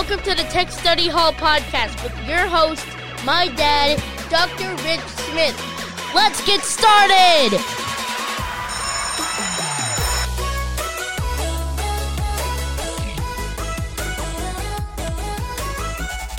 [0.00, 2.86] Welcome to the Tech Study Hall podcast with your host,
[3.26, 4.70] my dad, Dr.
[4.82, 5.54] Rich Smith.
[6.14, 7.58] Let's get started!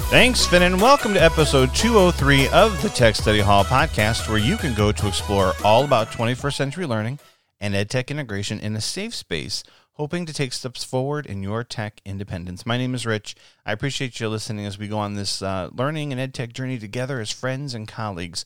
[0.09, 4.57] Thanks, Finn, and welcome to episode 203 of the Tech Study Hall podcast, where you
[4.57, 7.19] can go to explore all about 21st century learning
[7.59, 9.63] and EdTech integration in a safe space,
[10.01, 12.65] hoping to take steps forward in your tech independence.
[12.65, 13.35] My name is Rich.
[13.67, 17.19] I appreciate you listening as we go on this uh, learning and EdTech journey together
[17.19, 18.43] as friends and colleagues.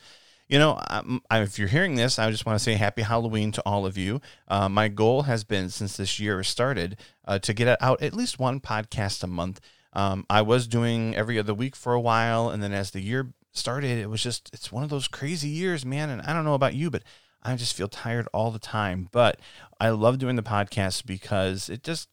[0.50, 3.62] You know, um, if you're hearing this, I just want to say happy Halloween to
[3.66, 4.20] all of you.
[4.50, 8.38] Uh, my goal has been since this year started uh, to get out at least
[8.38, 9.62] one podcast a month.
[9.94, 13.32] Um, I was doing every other week for a while, and then as the year
[13.54, 16.10] started, it was just it's one of those crazy years, man.
[16.10, 17.04] And I don't know about you, but
[17.46, 19.08] I just feel tired all the time.
[19.12, 19.40] But
[19.80, 22.10] I love doing the podcast because it just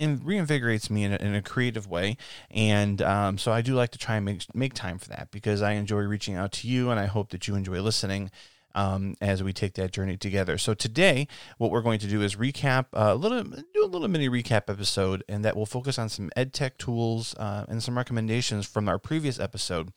[0.00, 2.16] reinvigorates me in a, in a creative way,
[2.50, 5.62] and um, so I do like to try and make make time for that because
[5.62, 8.30] I enjoy reaching out to you, and I hope that you enjoy listening
[8.74, 10.58] um, as we take that journey together.
[10.58, 11.28] So today,
[11.58, 14.68] what we're going to do is recap uh, a little, do a little mini recap
[14.68, 18.88] episode, and that will focus on some ed tech tools uh, and some recommendations from
[18.88, 19.92] our previous episode.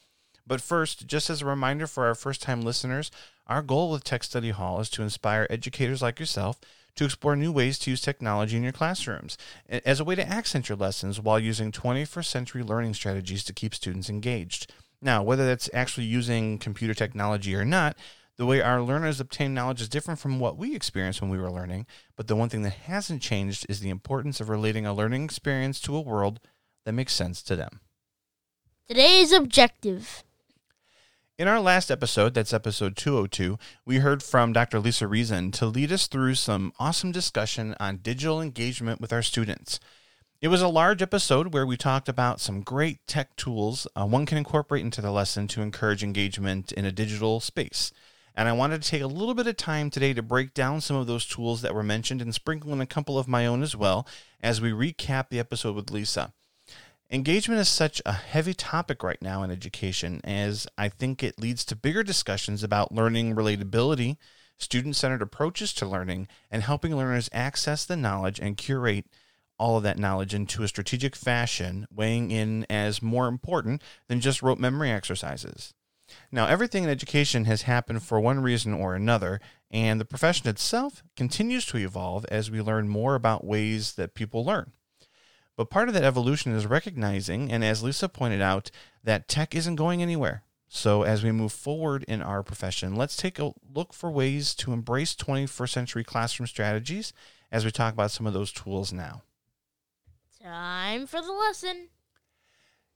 [0.48, 3.09] But first, just as a reminder for our first time listeners,
[3.48, 6.60] our goal with Tech Study Hall is to inspire educators like yourself
[6.96, 9.38] to explore new ways to use technology in your classrooms
[9.68, 13.76] as a way to accent your lessons while using 21st century learning strategies to keep
[13.76, 14.72] students engaged.
[15.02, 17.98] Now, whether that's actually using computer technology or not,
[18.38, 21.52] the way our learners obtain knowledge is different from what we experienced when we were
[21.52, 25.24] learning, but the one thing that hasn't changed is the importance of relating a learning
[25.24, 26.40] experience to a world
[26.86, 27.82] that makes sense to them.
[28.88, 30.24] Today's objective.
[31.38, 34.80] In our last episode, that's episode 202, we heard from Dr.
[34.80, 39.81] Lisa Reason to lead us through some awesome discussion on digital engagement with our students.
[40.39, 44.25] It was a large episode where we talked about some great tech tools uh, one
[44.25, 47.91] can incorporate into the lesson to encourage engagement in a digital space.
[48.34, 50.95] And I wanted to take a little bit of time today to break down some
[50.95, 53.75] of those tools that were mentioned and sprinkle in a couple of my own as
[53.75, 54.07] well
[54.41, 56.31] as we recap the episode with Lisa.
[57.12, 61.64] Engagement is such a heavy topic right now in education, as I think it leads
[61.66, 64.18] to bigger discussions about learning relatability,
[64.58, 69.06] student centered approaches to learning, and helping learners access the knowledge and curate
[69.60, 74.42] all of that knowledge into a strategic fashion, weighing in as more important than just
[74.42, 75.76] rote memory exercises.
[76.32, 79.40] Now, everything in education has happened for one reason or another,
[79.70, 84.44] and the profession itself continues to evolve as we learn more about ways that people
[84.44, 84.72] learn.
[85.56, 88.72] But part of that evolution is recognizing, and as Lisa pointed out,
[89.04, 90.44] that tech isn't going anywhere.
[90.68, 94.74] So, as we move forward in our profession, let's take a look for ways to
[94.74, 97.14] embrace 21st century classroom strategies
[97.52, 99.22] as we talk about some of those tools now.
[100.42, 101.90] Time for the lesson.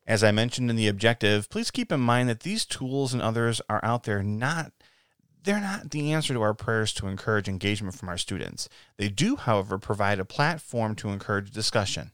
[0.05, 3.61] As I mentioned in the objective, please keep in mind that these tools and others
[3.69, 4.73] are out there not
[5.43, 8.67] they're not the answer to our prayers to encourage engagement from our students.
[8.97, 12.11] They do, however, provide a platform to encourage discussion,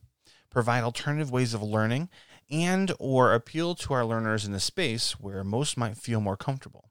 [0.56, 2.08] provide alternative ways of learning,
[2.50, 6.90] and or appeal to our learners in a space where most might feel more comfortable.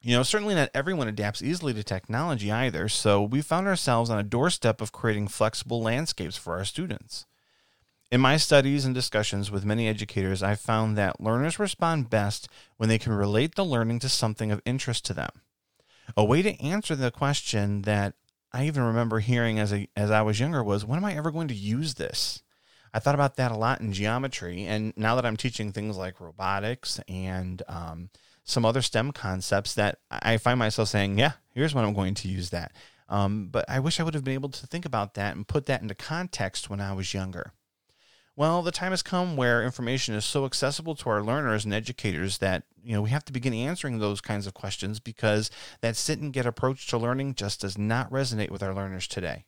[0.00, 4.18] You know, certainly not everyone adapts easily to technology either, so we found ourselves on
[4.18, 7.24] a doorstep of creating flexible landscapes for our students.
[8.10, 12.48] In my studies and discussions with many educators, I've found that learners respond best
[12.78, 15.30] when they can relate the learning to something of interest to them.
[16.16, 18.14] A way to answer the question that
[18.52, 21.30] I even remember hearing as, a, as I was younger was, when am I ever
[21.30, 22.42] going to use this?
[22.94, 24.64] I thought about that a lot in geometry.
[24.64, 28.10] And now that I'm teaching things like robotics and um,
[28.44, 32.28] some other STEM concepts, that I find myself saying, yeah, here's when I'm going to
[32.28, 32.72] use that.
[33.08, 35.66] Um, but I wish I would have been able to think about that and put
[35.66, 37.52] that into context when I was younger.
[38.34, 42.38] Well, the time has come where information is so accessible to our learners and educators
[42.38, 45.50] that you know we have to begin answering those kinds of questions because
[45.82, 49.44] that sit and get approach to learning just does not resonate with our learners today.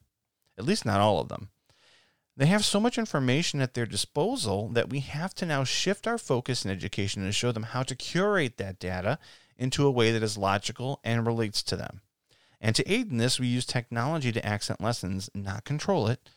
[0.59, 1.49] At least not all of them.
[2.37, 6.19] They have so much information at their disposal that we have to now shift our
[6.19, 9.19] focus in education and show them how to curate that data
[9.56, 12.00] into a way that is logical and relates to them.
[12.61, 16.29] And to aid in this, we use technology to accent lessons, not control it,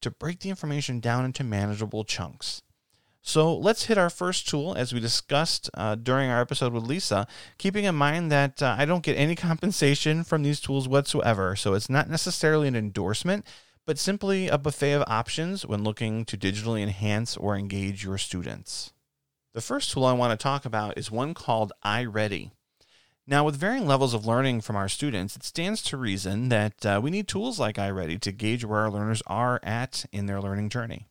[0.00, 2.62] to break the information down into manageable chunks.
[3.22, 7.26] So let's hit our first tool as we discussed uh, during our episode with Lisa,
[7.58, 11.56] keeping in mind that uh, I don't get any compensation from these tools whatsoever.
[11.56, 13.44] So it's not necessarily an endorsement,
[13.86, 18.92] but simply a buffet of options when looking to digitally enhance or engage your students.
[19.54, 22.50] The first tool I want to talk about is one called iReady.
[23.28, 27.00] Now, with varying levels of learning from our students, it stands to reason that uh,
[27.02, 30.68] we need tools like iReady to gauge where our learners are at in their learning
[30.68, 31.08] journey.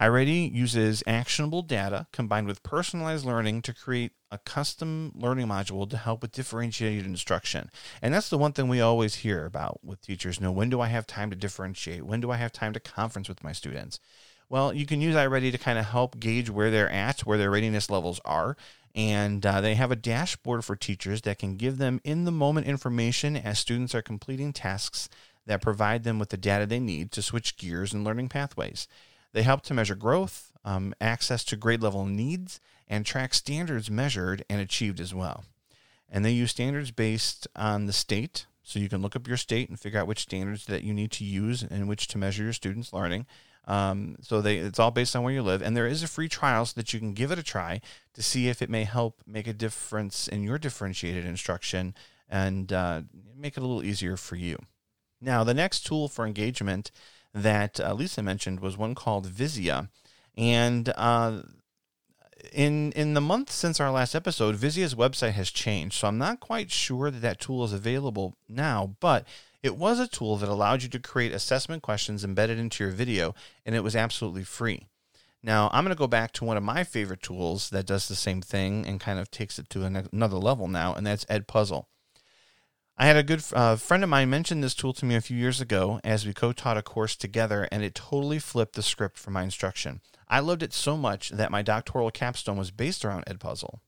[0.00, 5.96] iReady uses actionable data combined with personalized learning to create a custom learning module to
[5.96, 7.70] help with differentiated instruction.
[8.00, 10.38] And that's the one thing we always hear about with teachers.
[10.38, 12.06] You know, when do I have time to differentiate?
[12.06, 14.00] When do I have time to conference with my students?
[14.48, 17.50] Well, you can use iReady to kind of help gauge where they're at, where their
[17.50, 18.56] readiness levels are.
[18.94, 22.66] And uh, they have a dashboard for teachers that can give them in the moment
[22.66, 25.08] information as students are completing tasks
[25.46, 28.88] that provide them with the data they need to switch gears and learning pathways.
[29.32, 34.44] They help to measure growth, um, access to grade level needs, and track standards measured
[34.50, 35.44] and achieved as well.
[36.08, 38.46] And they use standards based on the state.
[38.62, 41.10] So you can look up your state and figure out which standards that you need
[41.12, 43.26] to use and which to measure your students' learning.
[43.66, 46.28] Um, so they it's all based on where you live, and there is a free
[46.28, 47.80] trial so that you can give it a try
[48.14, 51.94] to see if it may help make a difference in your differentiated instruction
[52.28, 53.02] and uh,
[53.36, 54.58] make it a little easier for you.
[55.20, 56.90] Now, the next tool for engagement
[57.34, 59.88] that uh, Lisa mentioned was one called Vizia,
[60.36, 61.42] and uh,
[62.52, 66.40] in in the month since our last episode, Vizia's website has changed, so I'm not
[66.40, 69.26] quite sure that that tool is available now, but
[69.62, 73.34] it was a tool that allowed you to create assessment questions embedded into your video,
[73.66, 74.88] and it was absolutely free.
[75.42, 78.14] Now, I'm going to go back to one of my favorite tools that does the
[78.14, 81.86] same thing and kind of takes it to another level now, and that's Edpuzzle.
[83.00, 85.34] I had a good uh, friend of mine mention this tool to me a few
[85.34, 89.16] years ago as we co taught a course together, and it totally flipped the script
[89.16, 90.02] for my instruction.
[90.28, 93.80] I loved it so much that my doctoral capstone was based around Edpuzzle.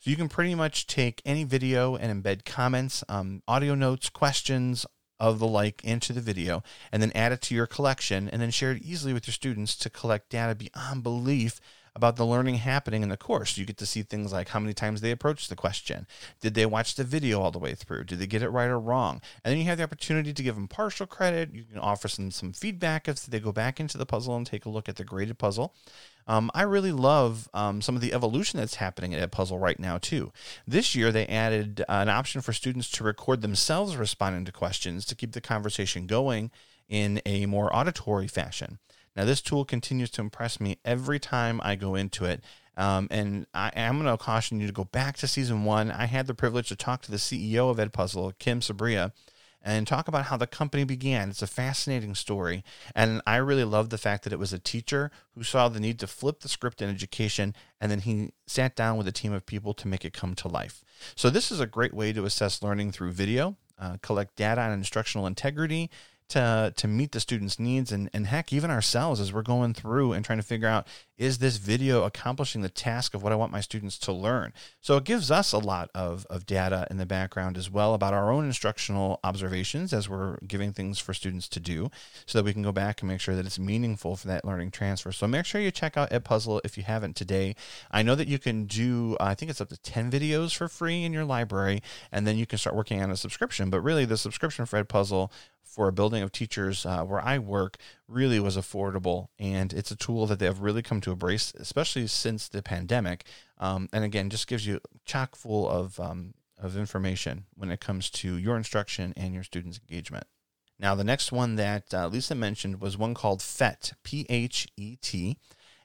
[0.00, 4.84] So you can pretty much take any video and embed comments, um, audio notes, questions,
[5.18, 8.50] of the like into the video and then add it to your collection and then
[8.50, 11.60] share it easily with your students to collect data beyond belief
[11.94, 13.56] about the learning happening in the course.
[13.56, 16.06] You get to see things like how many times they approached the question.
[16.40, 18.04] Did they watch the video all the way through?
[18.04, 19.20] Did they get it right or wrong?
[19.44, 21.54] And then you have the opportunity to give them partial credit.
[21.54, 24.64] You can offer some some feedback if they go back into the puzzle and take
[24.64, 25.74] a look at the graded puzzle.
[26.26, 30.32] Um, I really love um, some of the evolution that's happening Edpuzzle right now, too.
[30.66, 35.04] This year, they added uh, an option for students to record themselves responding to questions
[35.06, 36.50] to keep the conversation going
[36.88, 38.78] in a more auditory fashion.
[39.14, 42.42] Now, this tool continues to impress me every time I go into it.
[42.76, 45.90] Um, and I am going to caution you to go back to season one.
[45.90, 49.12] I had the privilege to talk to the CEO of Edpuzzle, Kim Sabria,
[49.64, 51.30] and talk about how the company began.
[51.30, 52.64] It's a fascinating story.
[52.94, 55.98] And I really love the fact that it was a teacher who saw the need
[56.00, 59.46] to flip the script in education, and then he sat down with a team of
[59.46, 60.82] people to make it come to life.
[61.14, 64.72] So, this is a great way to assess learning through video, uh, collect data on
[64.72, 65.90] instructional integrity,
[66.32, 70.14] to to meet the students' needs and, and heck, even ourselves as we're going through
[70.14, 70.86] and trying to figure out
[71.18, 74.52] is this video accomplishing the task of what I want my students to learn?
[74.80, 78.12] So it gives us a lot of, of data in the background as well about
[78.12, 81.90] our own instructional observations as we're giving things for students to do
[82.26, 84.72] so that we can go back and make sure that it's meaningful for that learning
[84.72, 85.12] transfer.
[85.12, 87.54] So make sure you check out Edpuzzle if you haven't today.
[87.90, 90.66] I know that you can do, uh, I think it's up to 10 videos for
[90.66, 93.70] free in your library, and then you can start working on a subscription.
[93.70, 95.30] But really, the subscription for Edpuzzle
[95.64, 97.76] for a building of teachers uh, where I work
[98.06, 102.06] really was affordable, and it's a tool that they have really come to embrace, especially
[102.06, 103.24] since the pandemic.
[103.58, 108.10] Um, and again, just gives you chock full of um, of information when it comes
[108.10, 110.24] to your instruction and your students' engagement.
[110.78, 114.96] Now, the next one that uh, Lisa mentioned was one called PHET, P H E
[115.00, 115.38] T.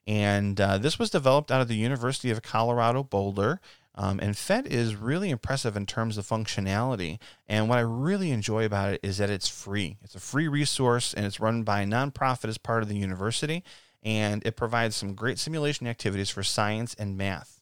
[0.08, 3.60] And uh, this was developed out of the University of Colorado Boulder.
[3.98, 7.18] Um, and PHET is really impressive in terms of functionality.
[7.48, 9.98] And what I really enjoy about it is that it's free.
[10.04, 13.64] It's a free resource and it's run by a nonprofit as part of the university.
[14.04, 17.60] And it provides some great simulation activities for science and math.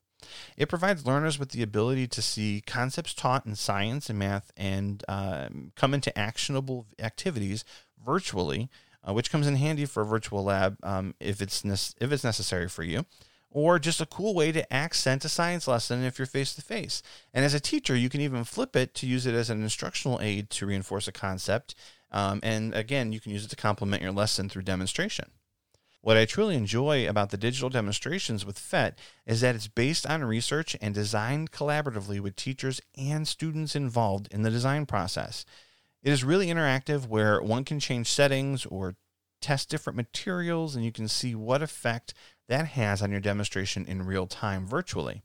[0.58, 5.04] It provides learners with the ability to see concepts taught in science and math and
[5.08, 7.64] uh, come into actionable activities
[8.04, 8.70] virtually,
[9.08, 12.24] uh, which comes in handy for a virtual lab um, if it's ne- if it's
[12.24, 13.06] necessary for you
[13.56, 17.02] or just a cool way to accent a science lesson if you're face to face.
[17.34, 20.20] And as a teacher, you can even flip it to use it as an instructional
[20.22, 21.74] aid to reinforce a concept.
[22.12, 25.32] Um, and again, you can use it to complement your lesson through demonstration.
[26.02, 30.26] What I truly enjoy about the digital demonstrations with PHET is that it's based on
[30.26, 35.46] research and designed collaboratively with teachers and students involved in the design process.
[36.04, 38.98] It is really interactive where one can change settings or
[39.46, 42.14] test different materials and you can see what effect
[42.48, 45.24] that has on your demonstration in real time virtually.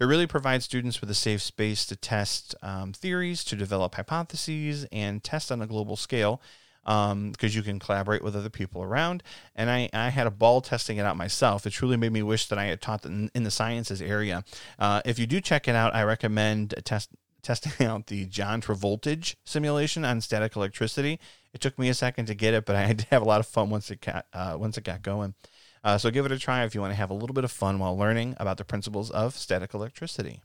[0.00, 4.86] It really provides students with a safe space to test um, theories, to develop hypotheses,
[4.90, 6.40] and test on a global scale
[6.84, 9.22] because um, you can collaborate with other people around.
[9.54, 11.66] And I, I had a ball testing it out myself.
[11.66, 14.44] It truly made me wish that I had taught in, in the sciences area.
[14.78, 17.10] Uh, if you do check it out, I recommend test,
[17.42, 21.20] testing out the John Travoltage simulation on static electricity.
[21.52, 23.40] It took me a second to get it, but I had to have a lot
[23.40, 25.34] of fun once it got uh, once it got going.
[25.84, 27.50] Uh, so give it a try if you want to have a little bit of
[27.50, 30.42] fun while learning about the principles of static electricity.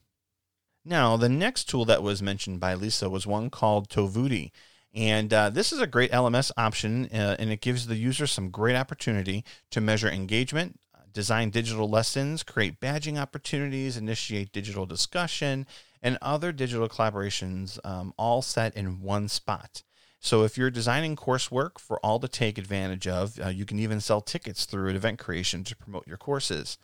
[0.84, 4.52] Now, the next tool that was mentioned by Lisa was one called Tovuti.
[4.94, 8.50] And uh, this is a great LMS option, uh, and it gives the user some
[8.50, 10.80] great opportunity to measure engagement,
[11.18, 15.66] design digital lessons, create badging opportunities, initiate digital discussion,
[16.02, 19.84] and other digital collaborations um, all set in one spot.
[20.20, 24.00] So if you're designing coursework for all to take advantage of, uh, you can even
[24.00, 26.78] sell tickets through an event creation to promote your courses.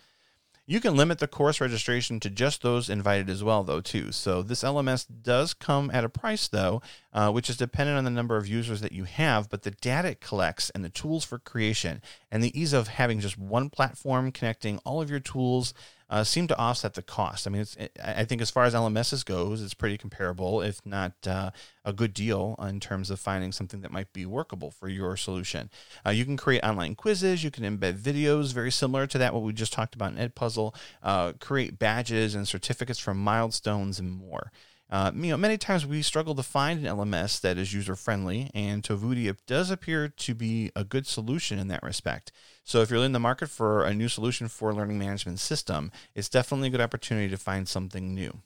[0.65, 4.13] You can limit the course registration to just those invited as well, though, too.
[4.13, 8.09] So this LMS does come at a price, though, uh, which is dependent on the
[8.09, 11.37] number of users that you have, but the data it collects and the tools for
[11.37, 15.73] creation and the ease of having just one platform connecting all of your tools
[16.13, 17.47] uh, seem to offset the cost.
[17.47, 21.13] I mean, it's, I think as far as LMSs goes, it's pretty comparable, if not
[21.25, 21.49] uh,
[21.83, 25.71] a good deal in terms of finding something that might be workable for your solution.
[26.05, 29.41] Uh, you can create online quizzes, you can embed videos very similar to that, what
[29.41, 34.51] we just talked about in Edpuzzle, uh, create badges and certificates from milestones and more.
[34.93, 38.51] Uh, you know, many times we struggle to find an LMS that is user friendly,
[38.53, 42.31] and Tovuti does appear to be a good solution in that respect.
[42.63, 45.91] So, if you're in the market for a new solution for a learning management system,
[46.13, 48.43] it's definitely a good opportunity to find something new.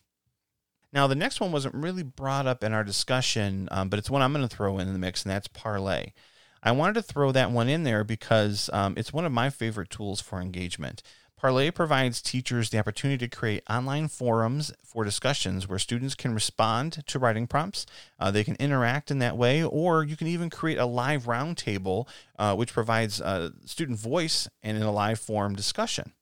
[0.94, 4.22] Now, the next one wasn't really brought up in our discussion, um, but it's one
[4.22, 6.14] I'm going to throw in the mix, and that's Parlay.
[6.64, 9.90] I wanted to throw that one in there because um, it's one of my favorite
[9.90, 11.04] tools for engagement.
[11.38, 17.04] Parlay provides teachers the opportunity to create online forums for discussions where students can respond
[17.06, 17.86] to writing prompts.
[18.20, 22.08] Uh, they can interact in that way, or you can even create a live roundtable,
[22.40, 26.14] uh, which provides uh, student voice and in a live forum discussion.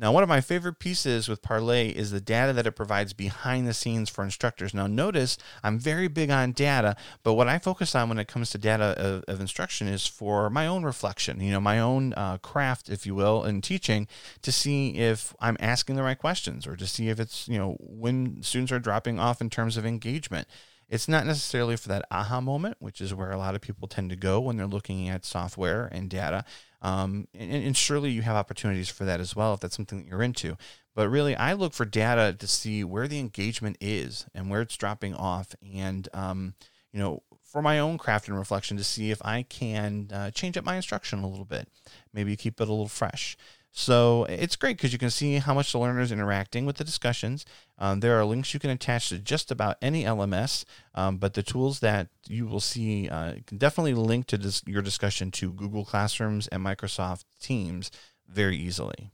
[0.00, 3.66] Now, one of my favorite pieces with Parlay is the data that it provides behind
[3.66, 4.72] the scenes for instructors.
[4.72, 8.50] Now, notice I'm very big on data, but what I focus on when it comes
[8.50, 12.38] to data of, of instruction is for my own reflection, you know, my own uh,
[12.38, 14.06] craft, if you will, in teaching
[14.42, 17.76] to see if I'm asking the right questions or to see if it's, you know,
[17.80, 20.46] when students are dropping off in terms of engagement.
[20.88, 24.10] It's not necessarily for that aha moment, which is where a lot of people tend
[24.10, 26.44] to go when they're looking at software and data.
[26.80, 30.06] Um, and, and, surely you have opportunities for that as well if that's something that
[30.06, 30.56] you're into.
[30.94, 34.76] But really, I look for data to see where the engagement is and where it's
[34.76, 36.54] dropping off, and um,
[36.92, 40.56] you know, for my own craft and reflection to see if I can uh, change
[40.56, 41.68] up my instruction a little bit,
[42.12, 43.36] maybe keep it a little fresh.
[43.70, 46.84] So it's great because you can see how much the learner is interacting with the
[46.84, 47.44] discussions.
[47.78, 51.42] Um, there are links you can attach to just about any LMS, um, but the
[51.42, 55.84] tools that you will see uh, can definitely link to dis- your discussion to Google
[55.84, 57.90] Classrooms and Microsoft Teams
[58.26, 59.10] very easily.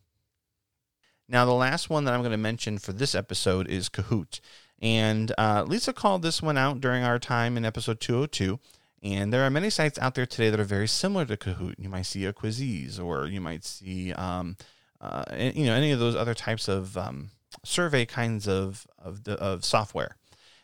[1.29, 4.41] Now, the last one that I'm going to mention for this episode is Kahoot.
[4.81, 8.59] And uh, Lisa called this one out during our time in episode 202.
[9.05, 11.75] And there are many sites out there today that are very similar to Kahoot.
[11.79, 14.57] You might see a Quizizz, or you might see, um,
[14.99, 17.31] uh, you know, any of those other types of um,
[17.63, 20.17] survey kinds of of, of software.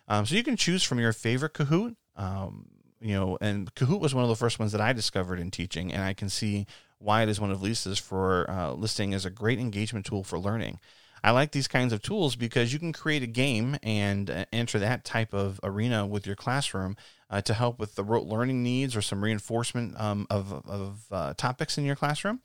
[0.09, 1.97] Um, so you can choose from your favorite Kahoot.
[2.17, 2.67] Um,
[3.03, 5.93] you know, and Kahoot was one of the first ones that I discovered in teaching,
[5.93, 6.67] and I can see
[6.99, 10.39] why it is one of Lisa's for uh, listing as a great engagement tool for
[10.39, 10.79] learning.
[11.23, 14.79] I like these kinds of tools because you can create a game and uh, enter
[14.79, 16.97] that type of arena with your classroom
[17.31, 21.35] uh, to help with the rote learning needs or some reinforcement um, of, of uh,
[21.35, 22.41] topics in your classroom.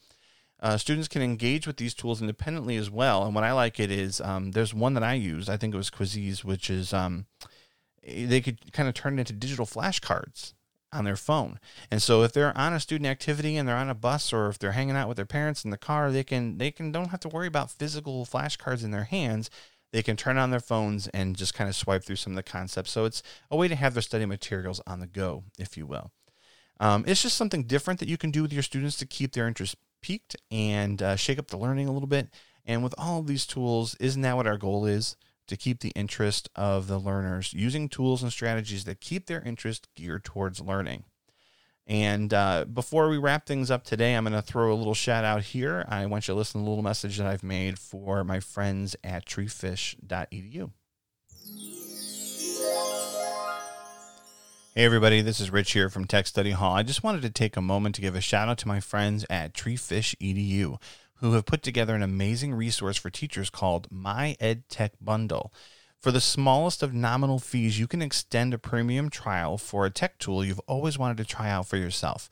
[0.59, 3.25] Uh, students can engage with these tools independently as well.
[3.25, 5.49] And what I like it is um, there's one that I use.
[5.49, 7.25] I think it was Quizizz, which is um,
[8.07, 10.53] they could kind of turn it into digital flashcards
[10.93, 11.59] on their phone.
[11.91, 14.57] And so if they're on a student activity and they're on a bus or if
[14.57, 17.19] they're hanging out with their parents in the car, they can they can don't have
[17.21, 19.49] to worry about physical flashcards in their hands
[19.91, 22.43] they can turn on their phones and just kind of swipe through some of the
[22.43, 22.91] concepts.
[22.91, 26.11] So it's a way to have their study materials on the go, if you will.
[26.79, 29.47] Um, it's just something different that you can do with your students to keep their
[29.47, 32.29] interest peaked and uh, shake up the learning a little bit.
[32.65, 35.15] And with all of these tools, isn't that what our goal is?
[35.47, 39.87] To keep the interest of the learners using tools and strategies that keep their interest
[39.95, 41.03] geared towards learning.
[41.87, 45.23] And uh, before we wrap things up today, I'm going to throw a little shout
[45.23, 45.85] out here.
[45.87, 48.95] I want you to listen to a little message that I've made for my friends
[49.03, 50.71] at treefish.edu.
[54.73, 56.75] Hey, everybody, this is Rich here from Tech Study Hall.
[56.75, 59.25] I just wanted to take a moment to give a shout out to my friends
[59.29, 60.77] at treefish.edu
[61.19, 65.53] who have put together an amazing resource for teachers called My EdTech Bundle.
[66.05, 70.19] For the smallest of nominal fees, you can extend a premium trial for a tech
[70.19, 72.29] tool you've always wanted to try out for yourself.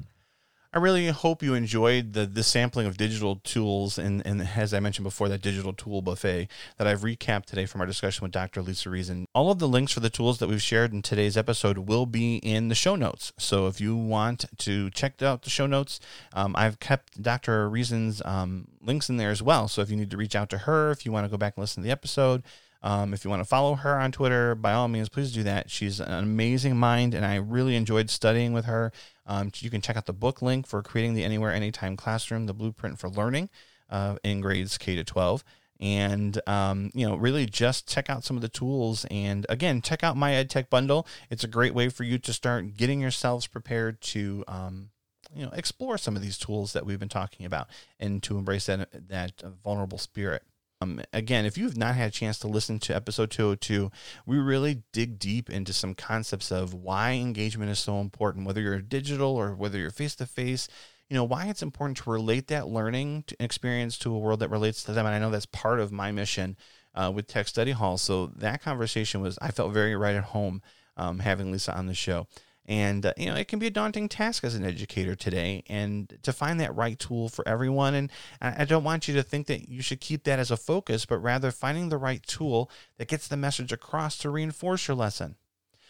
[0.72, 4.80] I really hope you enjoyed the the sampling of digital tools and, and as I
[4.80, 8.60] mentioned before, that digital tool buffet that I've recapped today from our discussion with Dr.
[8.60, 9.28] Lisa Reason.
[9.36, 12.38] All of the links for the tools that we've shared in today's episode will be
[12.38, 13.32] in the show notes.
[13.38, 16.00] So if you want to check out the show notes,
[16.32, 17.70] um, I've kept Dr.
[17.70, 19.68] Reason's um, links in there as well.
[19.68, 21.54] So if you need to reach out to her, if you want to go back
[21.56, 22.42] and listen to the episode,
[22.84, 25.70] um, if you want to follow her on Twitter, by all means, please do that.
[25.70, 28.92] She's an amazing mind, and I really enjoyed studying with her.
[29.26, 32.52] Um, you can check out the book link for creating the Anywhere Anytime Classroom, the
[32.52, 33.48] blueprint for learning
[33.88, 35.42] uh, in grades K to 12
[35.80, 40.04] and um, you know really just check out some of the tools and again check
[40.04, 44.00] out my edtech bundle it's a great way for you to start getting yourselves prepared
[44.00, 44.90] to um,
[45.34, 47.66] you know explore some of these tools that we've been talking about
[47.98, 50.44] and to embrace that that vulnerable spirit
[50.84, 53.90] um, again, if you've not had a chance to listen to episode 202,
[54.26, 58.80] we really dig deep into some concepts of why engagement is so important, whether you're
[58.80, 60.68] digital or whether you're face to face.
[61.08, 64.84] You know, why it's important to relate that learning experience to a world that relates
[64.84, 65.06] to them.
[65.06, 66.56] And I know that's part of my mission
[66.94, 67.96] uh, with Tech Study Hall.
[67.96, 70.62] So that conversation was, I felt very right at home
[70.96, 72.26] um, having Lisa on the show.
[72.66, 76.18] And, uh, you know, it can be a daunting task as an educator today and
[76.22, 77.94] to find that right tool for everyone.
[77.94, 81.04] And I don't want you to think that you should keep that as a focus,
[81.04, 85.36] but rather finding the right tool that gets the message across to reinforce your lesson.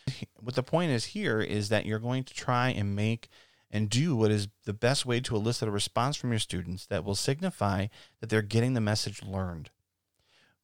[0.38, 3.30] What the point is here is that you're going to try and make
[3.70, 7.02] and do what is the best way to elicit a response from your students that
[7.02, 7.86] will signify
[8.20, 9.70] that they're getting the message learned.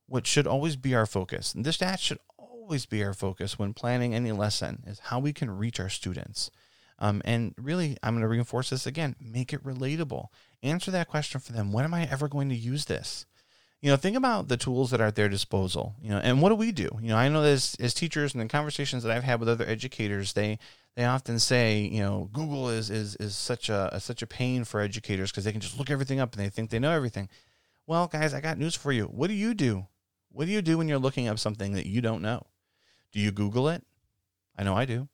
[0.06, 2.18] What should always be our focus, and this that should
[2.70, 6.52] always be our focus when planning any lesson is how we can reach our students.
[7.00, 10.28] Um, and really, I'm going to reinforce this again make it relatable.
[10.62, 11.72] Answer that question for them.
[11.72, 13.26] When am I ever going to use this?
[13.82, 15.96] You know, think about the tools that are at their disposal.
[16.00, 16.88] You know, and what do we do?
[17.00, 19.66] You know, I know as as teachers and the conversations that I've had with other
[19.66, 20.60] educators, they
[20.94, 24.62] they often say, you know, Google is is is such a, a such a pain
[24.62, 27.28] for educators because they can just look everything up and they think they know everything.
[27.88, 29.06] Well, guys, I got news for you.
[29.06, 29.88] What do you do?
[30.30, 32.46] What do you do when you're looking up something that you don't know?
[33.12, 33.84] Do you Google it?
[34.56, 35.08] I know I do.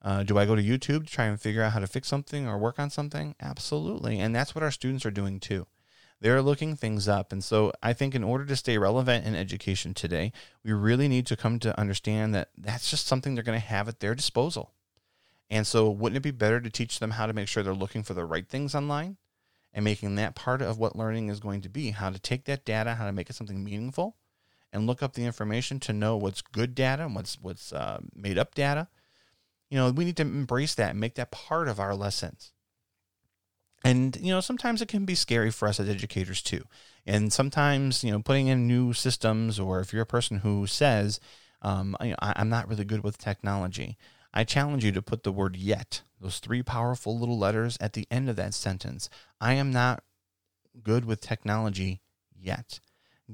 [0.00, 2.46] Uh, do I go to YouTube to try and figure out how to fix something
[2.46, 3.34] or work on something?
[3.40, 4.20] Absolutely.
[4.20, 5.66] And that's what our students are doing too.
[6.20, 7.32] They're looking things up.
[7.32, 11.26] And so I think in order to stay relevant in education today, we really need
[11.26, 14.72] to come to understand that that's just something they're going to have at their disposal.
[15.50, 18.02] And so wouldn't it be better to teach them how to make sure they're looking
[18.02, 19.16] for the right things online
[19.72, 22.64] and making that part of what learning is going to be, how to take that
[22.64, 24.16] data, how to make it something meaningful
[24.74, 28.36] and look up the information to know what's good data and what's what's uh, made
[28.36, 28.88] up data.
[29.70, 32.52] You know, we need to embrace that and make that part of our lessons.
[33.84, 36.64] And you know, sometimes it can be scary for us as educators too.
[37.06, 41.20] And sometimes, you know, putting in new systems, or if you're a person who says,
[41.62, 43.96] um, I, "I'm not really good with technology,"
[44.32, 48.08] I challenge you to put the word "yet," those three powerful little letters at the
[48.10, 49.08] end of that sentence.
[49.40, 50.02] I am not
[50.82, 52.00] good with technology
[52.34, 52.80] yet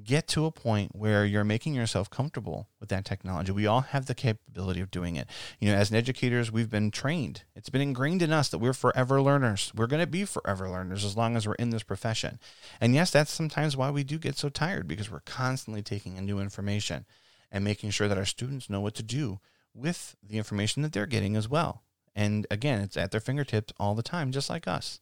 [0.04, 3.50] get to a point where you're making yourself comfortable with that technology.
[3.50, 5.28] We all have the capability of doing it.
[5.58, 7.42] You know, as educators, we've been trained.
[7.56, 9.72] It's been ingrained in us that we're forever learners.
[9.74, 12.38] We're going to be forever learners as long as we're in this profession.
[12.80, 16.24] And yes, that's sometimes why we do get so tired because we're constantly taking in
[16.24, 17.04] new information
[17.50, 19.40] and making sure that our students know what to do
[19.74, 21.82] with the information that they're getting as well.
[22.14, 25.00] And again, it's at their fingertips all the time, just like us.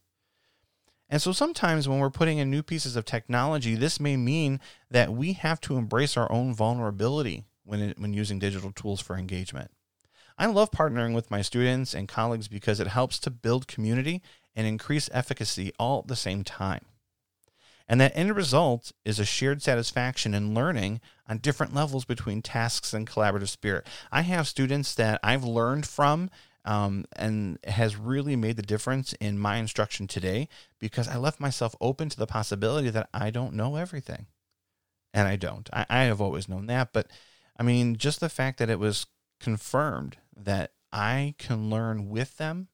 [1.10, 5.12] And so sometimes when we're putting in new pieces of technology, this may mean that
[5.12, 9.70] we have to embrace our own vulnerability when, it, when using digital tools for engagement.
[10.36, 14.22] I love partnering with my students and colleagues because it helps to build community
[14.54, 16.84] and increase efficacy all at the same time.
[17.88, 22.92] And that end result is a shared satisfaction in learning on different levels between tasks
[22.92, 23.86] and collaborative spirit.
[24.12, 26.30] I have students that I've learned from
[26.68, 31.74] um, and has really made the difference in my instruction today because I left myself
[31.80, 34.26] open to the possibility that I don't know everything.
[35.14, 35.68] And I don't.
[35.72, 36.92] I, I have always known that.
[36.92, 37.06] But
[37.58, 39.06] I mean, just the fact that it was
[39.40, 42.68] confirmed that I can learn with them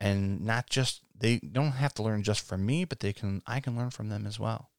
[0.00, 3.60] and not just they don't have to learn just from me, but they can I
[3.60, 4.70] can learn from them as well.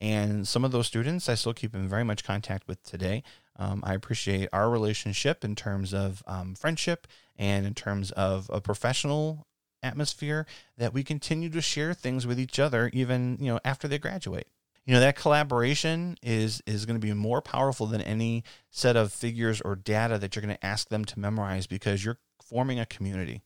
[0.00, 3.22] And some of those students I still keep in very much contact with today.
[3.58, 8.60] Um, I appreciate our relationship in terms of um, friendship and in terms of a
[8.60, 9.46] professional
[9.82, 13.98] atmosphere that we continue to share things with each other even you know after they
[13.98, 14.48] graduate.
[14.84, 19.12] You know that collaboration is is going to be more powerful than any set of
[19.12, 22.86] figures or data that you're going to ask them to memorize because you're forming a
[22.86, 23.42] community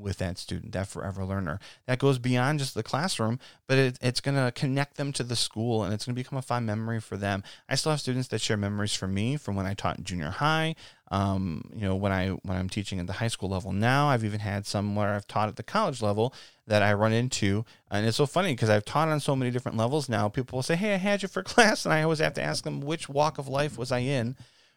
[0.00, 1.60] with that student, that forever learner.
[1.86, 5.36] That goes beyond just the classroom, but it, it's going to connect them to the
[5.36, 7.42] school and it's going to become a fond memory for them.
[7.68, 10.30] I still have students that share memories from me from when I taught in junior
[10.30, 10.74] high.
[11.12, 14.24] Um, you know, when I when I'm teaching at the high school level now, I've
[14.24, 16.32] even had some where I've taught at the college level
[16.68, 19.76] that I run into, and it's so funny because I've taught on so many different
[19.76, 20.28] levels now.
[20.28, 22.62] People will say, "Hey, I had you for class," and I always have to ask
[22.62, 24.36] them which walk of life was I in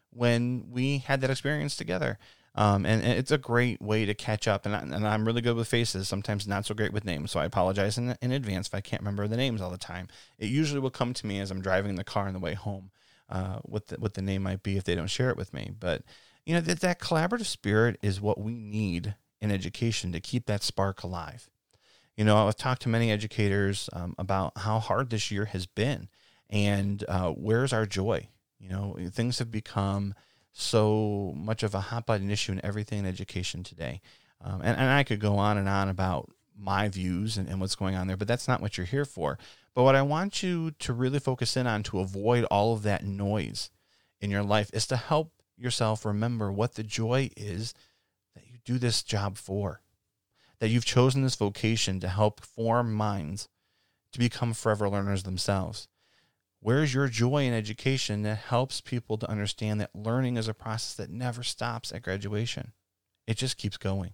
[0.09, 2.17] when we had that experience together.
[2.55, 4.65] Um, and, and, it's a great way to catch up.
[4.65, 7.31] And, I, I'm really good with faces, sometimes not so great with names.
[7.31, 10.07] So I apologize in, in advance if I can't remember the names all the time.
[10.37, 12.91] It usually will come to me as I'm driving the car on the way home,
[13.29, 15.71] uh, what the, what the name might be if they don't share it with me.
[15.79, 16.03] But
[16.45, 20.63] you know that that collaborative spirit is what we need in education to keep that
[20.63, 21.49] spark alive.
[22.17, 26.09] You know, I've talked to many educators um, about how hard this year has been,
[26.49, 28.27] and uh, where's our joy?
[28.59, 30.13] You know, things have become
[30.53, 33.99] so much of a hot button issue in everything in education today.
[34.39, 37.75] Um, and, and I could go on and on about my views and, and what's
[37.75, 39.37] going on there, but that's not what you're here for.
[39.73, 43.03] But what I want you to really focus in on to avoid all of that
[43.03, 43.71] noise
[44.21, 47.73] in your life is to help yourself remember what the joy is
[48.35, 49.81] that you do this job for.
[50.59, 53.49] That you've chosen this vocation to help form minds
[54.11, 55.87] to become forever learners themselves.
[56.63, 60.93] Where's your joy in education that helps people to understand that learning is a process
[60.95, 62.71] that never stops at graduation?
[63.27, 64.13] It just keeps going.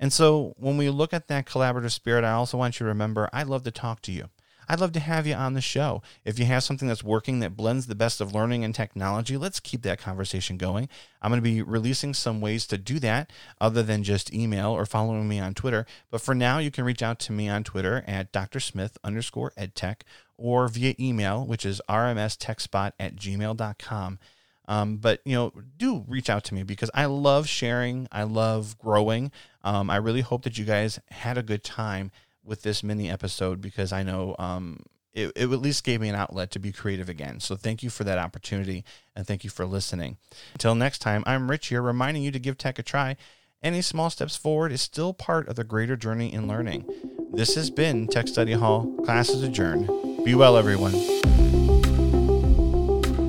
[0.00, 3.30] And so when we look at that collaborative spirit, I also want you to remember
[3.32, 4.30] I love to talk to you.
[4.68, 6.02] I'd love to have you on the show.
[6.24, 9.60] If you have something that's working that blends the best of learning and technology, let's
[9.60, 10.88] keep that conversation going.
[11.22, 14.86] I'm going to be releasing some ways to do that other than just email or
[14.86, 15.86] following me on Twitter.
[16.10, 20.02] But for now, you can reach out to me on Twitter at drsmith underscore edtech
[20.36, 24.18] or via email, which is rmstechspot at gmail.com.
[24.66, 28.08] Um, but you know, do reach out to me because I love sharing.
[28.10, 29.30] I love growing.
[29.62, 32.10] Um, I really hope that you guys had a good time
[32.44, 34.80] with this mini episode because I know um,
[35.12, 37.40] it, it at least gave me an outlet to be creative again.
[37.40, 40.18] So thank you for that opportunity and thank you for listening.
[40.54, 43.16] Until next time, I'm Rich here reminding you to give tech a try.
[43.62, 46.84] Any small steps forward is still part of the greater journey in learning.
[47.32, 48.94] This has been Tech Study Hall.
[49.04, 49.86] Classes adjourned.
[50.24, 50.92] Be well, everyone.